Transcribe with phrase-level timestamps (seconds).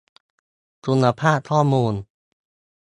[0.85, 1.93] คุณภาพข้อมูล